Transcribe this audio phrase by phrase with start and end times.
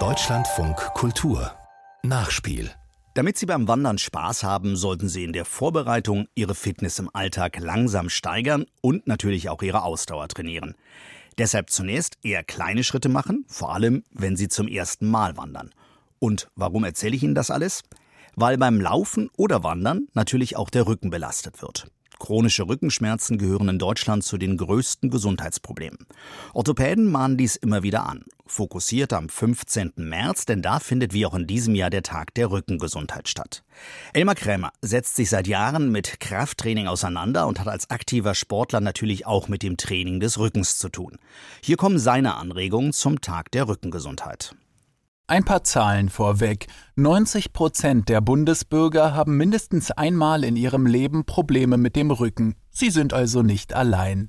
[0.00, 1.52] Deutschlandfunk Kultur
[2.02, 2.70] Nachspiel
[3.14, 7.60] damit Sie beim Wandern Spaß haben, sollten Sie in der Vorbereitung Ihre Fitness im Alltag
[7.60, 10.74] langsam steigern und natürlich auch Ihre Ausdauer trainieren.
[11.38, 15.70] Deshalb zunächst eher kleine Schritte machen, vor allem wenn Sie zum ersten Mal wandern.
[16.18, 17.82] Und warum erzähle ich Ihnen das alles?
[18.34, 21.86] Weil beim Laufen oder Wandern natürlich auch der Rücken belastet wird.
[22.18, 26.06] Chronische Rückenschmerzen gehören in Deutschland zu den größten Gesundheitsproblemen.
[26.52, 28.24] Orthopäden mahnen dies immer wieder an.
[28.46, 29.92] Fokussiert am 15.
[29.96, 33.64] März, denn da findet wie auch in diesem Jahr der Tag der Rückengesundheit statt.
[34.12, 39.26] Elmar Krämer setzt sich seit Jahren mit Krafttraining auseinander und hat als aktiver Sportler natürlich
[39.26, 41.18] auch mit dem Training des Rückens zu tun.
[41.62, 44.54] Hier kommen seine Anregungen zum Tag der Rückengesundheit.
[45.26, 46.66] Ein paar Zahlen vorweg.
[46.96, 52.56] 90 Prozent der Bundesbürger haben mindestens einmal in ihrem Leben Probleme mit dem Rücken.
[52.70, 54.28] Sie sind also nicht allein.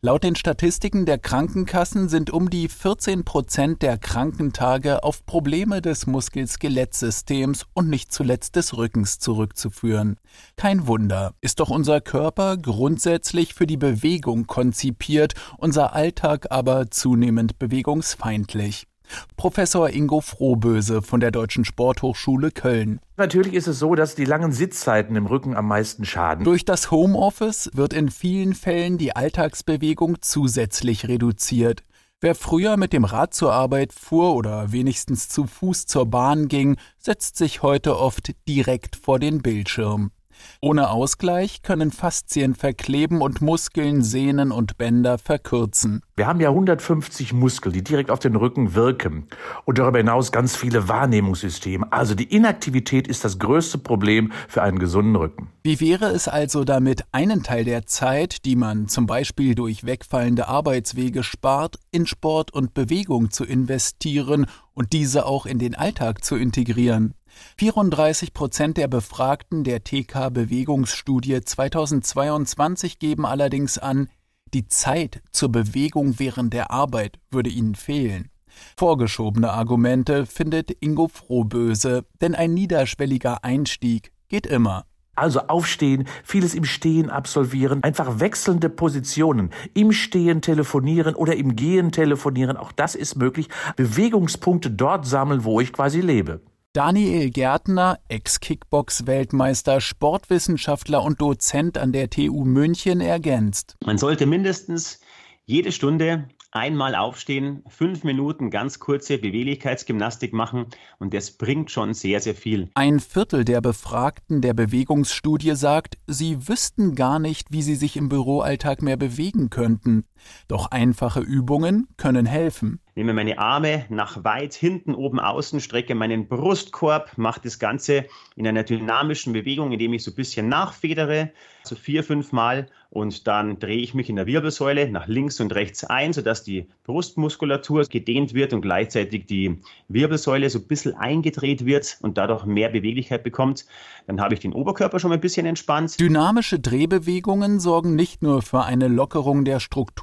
[0.00, 6.06] Laut den Statistiken der Krankenkassen sind um die 14 Prozent der Krankentage auf Probleme des
[6.06, 10.16] Muskel-Skelettsystems und nicht zuletzt des Rückens zurückzuführen.
[10.56, 17.58] Kein Wunder, ist doch unser Körper grundsätzlich für die Bewegung konzipiert, unser Alltag aber zunehmend
[17.58, 18.89] bewegungsfeindlich.
[19.36, 23.00] Professor Ingo Frohböse von der Deutschen Sporthochschule Köln.
[23.16, 26.44] Natürlich ist es so, dass die langen Sitzzeiten im Rücken am meisten schaden.
[26.44, 31.82] Durch das Homeoffice wird in vielen Fällen die Alltagsbewegung zusätzlich reduziert.
[32.22, 36.76] Wer früher mit dem Rad zur Arbeit fuhr oder wenigstens zu Fuß zur Bahn ging,
[36.98, 40.10] setzt sich heute oft direkt vor den Bildschirm.
[40.60, 46.02] Ohne Ausgleich können Faszien verkleben und Muskeln, Sehnen und Bänder verkürzen.
[46.16, 49.26] Wir haben ja 150 Muskeln, die direkt auf den Rücken wirken
[49.64, 51.90] und darüber hinaus ganz viele Wahrnehmungssysteme.
[51.92, 55.48] Also die Inaktivität ist das größte Problem für einen gesunden Rücken.
[55.62, 60.48] Wie wäre es also damit, einen Teil der Zeit, die man zum Beispiel durch wegfallende
[60.48, 66.36] Arbeitswege spart, in Sport und Bewegung zu investieren und diese auch in den Alltag zu
[66.36, 67.14] integrieren?
[67.58, 74.08] 34 Prozent der Befragten der TK-Bewegungsstudie 2022 geben allerdings an,
[74.52, 78.30] die Zeit zur Bewegung während der Arbeit würde ihnen fehlen.
[78.76, 84.86] Vorgeschobene Argumente findet Ingo Frohböse, denn ein niederschwelliger Einstieg geht immer.
[85.16, 91.92] Also aufstehen, vieles im Stehen absolvieren, einfach wechselnde Positionen, im Stehen telefonieren oder im Gehen
[91.92, 93.48] telefonieren, auch das ist möglich.
[93.76, 96.40] Bewegungspunkte dort sammeln, wo ich quasi lebe.
[96.72, 103.76] Daniel Gärtner, Ex-Kickbox-Weltmeister, Sportwissenschaftler und Dozent an der TU München ergänzt.
[103.84, 105.00] Man sollte mindestens
[105.46, 110.66] jede Stunde einmal aufstehen, fünf Minuten ganz kurze Beweglichkeitsgymnastik machen
[111.00, 112.70] und das bringt schon sehr, sehr viel.
[112.74, 118.08] Ein Viertel der Befragten der Bewegungsstudie sagt, sie wüssten gar nicht, wie sie sich im
[118.08, 120.04] Büroalltag mehr bewegen könnten.
[120.48, 122.80] Doch einfache Übungen können helfen.
[122.94, 128.46] Nehme meine Arme nach weit hinten oben außen, strecke meinen Brustkorb, mache das Ganze in
[128.46, 131.30] einer dynamischen Bewegung, indem ich so ein bisschen nachfedere,
[131.62, 135.54] so vier, fünf Mal und dann drehe ich mich in der Wirbelsäule nach links und
[135.54, 141.64] rechts ein, sodass die Brustmuskulatur gedehnt wird und gleichzeitig die Wirbelsäule so ein bisschen eingedreht
[141.64, 143.64] wird und dadurch mehr Beweglichkeit bekommt.
[144.08, 146.00] Dann habe ich den Oberkörper schon ein bisschen entspannt.
[146.00, 149.60] Dynamische Drehbewegungen sorgen nicht nur für eine Lockerung der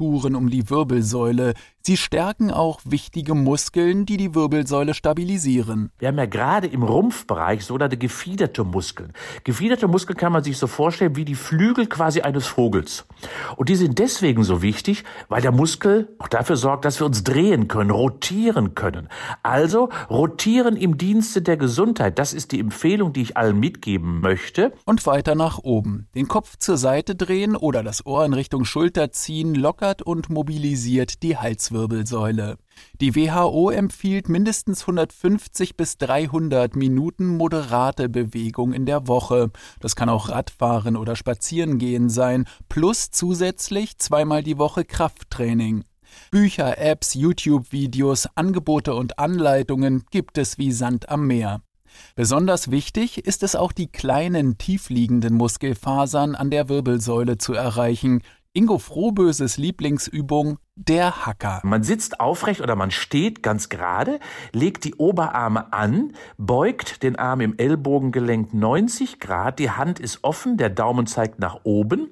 [0.07, 1.53] Strukturen um die Wirbelsäule,
[1.87, 5.89] Sie stärken auch wichtige Muskeln, die die Wirbelsäule stabilisieren.
[5.99, 9.13] Wir haben ja gerade im Rumpfbereich sogenannte gefiederte Muskeln.
[9.45, 13.05] Gefiederte Muskeln kann man sich so vorstellen wie die Flügel quasi eines Vogels.
[13.55, 17.23] Und die sind deswegen so wichtig, weil der Muskel auch dafür sorgt, dass wir uns
[17.23, 19.07] drehen können, rotieren können.
[19.41, 22.19] Also rotieren im Dienste der Gesundheit.
[22.19, 24.73] Das ist die Empfehlung, die ich allen mitgeben möchte.
[24.83, 26.09] Und weiter nach oben.
[26.15, 31.23] Den Kopf zur Seite drehen oder das Ohr in Richtung Schulter ziehen lockert und mobilisiert
[31.23, 31.67] die Halswirbel.
[31.77, 32.57] Halswirbelsäule.
[33.01, 39.51] Die WHO empfiehlt mindestens 150 bis 300 Minuten moderate Bewegung in der Woche.
[39.79, 45.83] Das kann auch Radfahren oder Spazierengehen sein, plus zusätzlich zweimal die Woche Krafttraining.
[46.31, 51.61] Bücher, Apps, YouTube-Videos, Angebote und Anleitungen gibt es wie Sand am Meer.
[52.15, 58.21] Besonders wichtig ist es auch, die kleinen tiefliegenden Muskelfasern an der Wirbelsäule zu erreichen.
[58.57, 61.59] Ingo Frohböses Lieblingsübung der Hacker.
[61.63, 64.19] Man sitzt aufrecht oder man steht ganz gerade,
[64.53, 70.57] legt die Oberarme an, beugt den Arm im Ellbogengelenk 90 Grad, die Hand ist offen,
[70.57, 72.09] der Daumen zeigt nach oben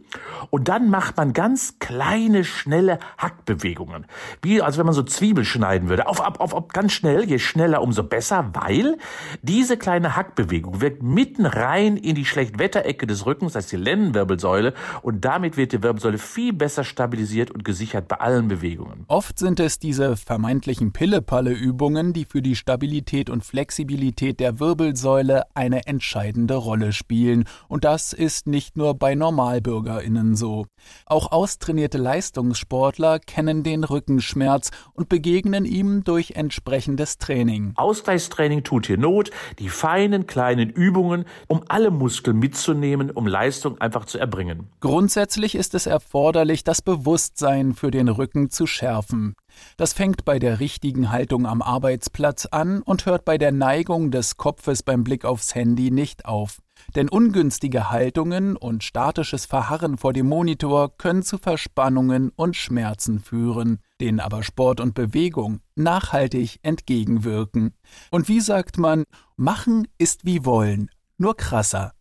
[0.49, 4.07] und dann macht man ganz kleine, schnelle Hackbewegungen.
[4.41, 6.07] Wie als wenn man so Zwiebel schneiden würde.
[6.07, 8.97] Auf, auf, auf, ganz schnell, je schneller, umso besser, weil
[9.43, 14.73] diese kleine Hackbewegung wirkt mitten rein in die Schlechtwetterecke des Rückens, das heißt die Lendenwirbelsäule
[15.03, 19.05] und damit wird die Wirbelsäule viel besser stabilisiert und gesichert bei allen Bewegungen Bewegungen.
[19.07, 25.85] Oft sind es diese vermeintlichen Pille-Palle-Übungen, die für die Stabilität und Flexibilität der Wirbelsäule eine
[25.87, 27.45] entscheidende Rolle spielen.
[27.67, 30.67] Und das ist nicht nur bei NormalbürgerInnen so.
[31.05, 37.73] Auch austrainierte Leistungssportler kennen den Rückenschmerz und begegnen ihm durch entsprechendes Training.
[37.75, 44.05] Ausgleichstraining tut hier Not, die feinen kleinen Übungen, um alle Muskeln mitzunehmen, um Leistung einfach
[44.05, 44.69] zu erbringen.
[44.79, 49.35] Grundsätzlich ist es erforderlich, das Bewusstsein für den Rücken zu schärfen.
[49.77, 54.37] Das fängt bei der richtigen Haltung am Arbeitsplatz an und hört bei der Neigung des
[54.37, 56.59] Kopfes beim Blick aufs Handy nicht auf.
[56.95, 63.79] Denn ungünstige Haltungen und statisches Verharren vor dem Monitor können zu Verspannungen und Schmerzen führen,
[64.01, 67.73] denen aber Sport und Bewegung nachhaltig entgegenwirken.
[68.11, 69.05] Und wie sagt man,
[69.35, 71.93] machen ist wie wollen, nur krasser.